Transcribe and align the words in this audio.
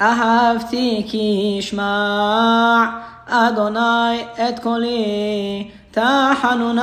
אהבתי 0.00 1.06
כי 1.08 1.56
ישמע 1.58 2.86
אדוני 3.28 4.22
את 4.48 4.58
קולי, 4.58 5.70
תחנוני 5.90 6.82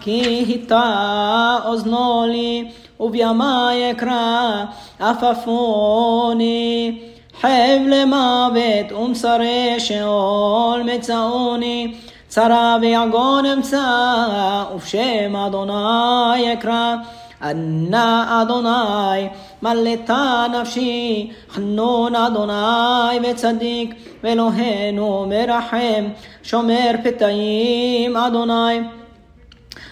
כי 0.00 0.44
היטה 0.48 1.58
אוזנו 1.64 2.24
לי, 2.28 2.70
ובימי 3.00 3.90
אקרא 3.90 4.64
עפפוני. 4.98 6.98
חבל 7.40 8.04
מוות 8.06 8.92
ומסרי 8.92 9.74
שאול 9.78 10.82
מצאוני, 10.82 11.94
צרה 12.28 12.76
ויגון 12.80 13.46
אמצא, 13.46 14.66
ובשם 14.74 15.36
אדוני 15.36 16.52
אקרא. 16.52 16.96
ענה 17.45 18.41
אדוני, 18.41 19.27
מלאתה 19.61 20.45
נפשי, 20.61 21.31
חנון 21.49 22.15
אדוני 22.15 23.29
וצדיק, 23.31 23.95
ואלוהינו 24.23 25.25
מרחם, 25.29 26.05
שומר 26.43 26.91
פתאים 27.03 28.17
אדוני. 28.17 28.79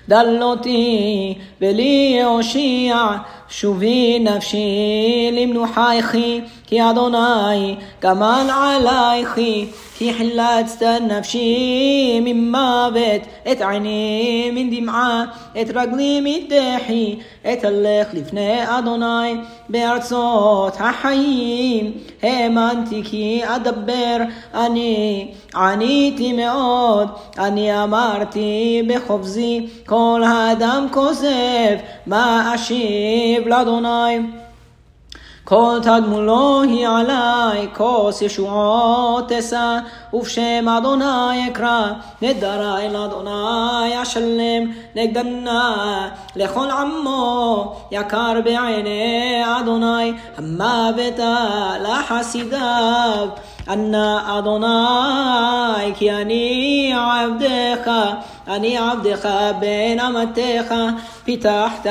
דלותי 0.10 1.34
ולי 1.62 2.22
הושיע, 2.24 3.08
שובי 3.50 4.20
נפשי 4.20 5.30
למנוחייכי, 5.34 6.42
כי 6.74 6.90
אדוני 6.90 7.76
גמל 8.02 8.50
עלייכי, 8.50 9.66
כי 9.98 10.14
חילצת 10.14 10.86
נפשי 11.08 12.20
ממוות, 12.24 13.22
את 13.52 13.62
עיני 13.62 14.52
מן 14.54 14.70
דמעה, 14.70 15.26
את 15.62 15.68
רגלי 15.76 16.22
מדחי, 16.22 17.16
את 17.42 17.64
הלך 17.64 18.14
לפני 18.14 18.78
אדוני 18.78 19.36
בארצות 19.70 20.78
החיים. 20.80 21.92
האמנתי 22.22 23.02
כי 23.04 23.42
אדבר 23.46 24.18
אני, 24.54 25.28
עניתי 25.56 26.34
מאוד, 26.34 27.08
אני 27.38 27.84
אמרתי 27.84 28.82
בחופזי, 28.88 29.68
כל 29.86 30.22
האדם 30.26 30.88
כוזב, 30.92 31.76
מה 32.06 32.56
אשיב 32.56 33.48
לאדוני? 33.48 34.20
כל 35.46 35.80
תגמולו 35.82 36.62
היא 36.62 36.88
עלי, 36.88 37.68
כוס 37.74 38.22
ישועות 38.22 39.32
אשא, 39.32 39.80
ובשם 40.14 40.70
אדוני 40.70 41.48
אקרא, 41.52 41.92
נדרי 42.22 42.90
לאדוני 42.92 44.02
אשלם, 44.02 44.72
נגדנה 44.96 46.10
לכל 46.36 46.70
עמו, 46.72 47.76
יקר 47.92 48.34
בעיני 48.44 49.42
אדוני, 49.60 50.14
המוות 50.38 51.20
לחסידיו. 51.82 53.28
ענה 53.70 54.40
אדוני, 54.40 55.94
כי 55.96 56.12
אני 56.12 56.94
עבדך, 56.96 57.92
אני 58.48 58.78
עבדך 58.78 59.30
בן 59.60 60.00
אמתך, 60.00 60.74
פיתחת 61.24 61.86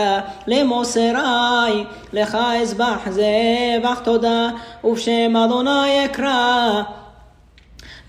למוסרי, 0.46 1.84
לך 2.12 2.38
אזבח 2.62 3.08
זבח 3.10 4.00
תודה, 4.04 4.48
ובשם 4.84 5.36
אדוני 5.36 6.04
אקרא. 6.04 6.82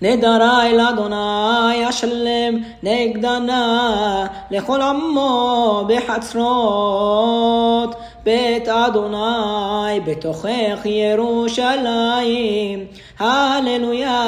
נדרי 0.02 0.76
לאדוני 0.76 1.88
אשלם 1.88 2.62
נגדנה 2.82 4.26
לכל 4.50 4.82
עמו 4.82 5.84
בחצרות. 5.88 7.94
בית 8.24 8.68
אדוני 8.68 10.00
בתוכך 10.06 10.80
ירושלים. 10.84 12.86
הללויה 13.18 14.22